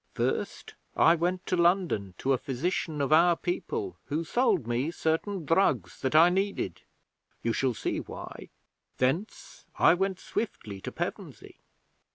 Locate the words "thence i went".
8.97-10.19